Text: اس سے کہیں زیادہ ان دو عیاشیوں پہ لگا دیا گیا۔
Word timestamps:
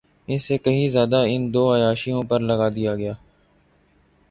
اس 0.27 0.43
سے 0.47 0.57
کہیں 0.57 0.87
زیادہ 0.89 1.19
ان 1.27 1.41
دو 1.53 1.63
عیاشیوں 1.75 2.21
پہ 2.29 2.35
لگا 2.41 2.69
دیا 2.69 2.95
گیا۔ 2.95 3.13